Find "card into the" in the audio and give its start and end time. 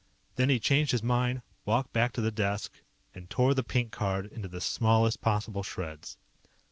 3.91-4.59